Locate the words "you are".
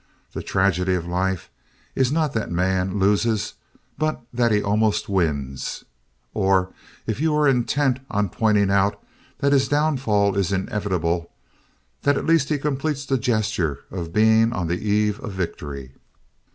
7.21-7.47